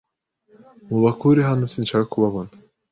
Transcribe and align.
Mubakure 0.89 1.41
hano 1.49 1.63
sinshaka 1.71 2.05
kubabona! 2.13 2.51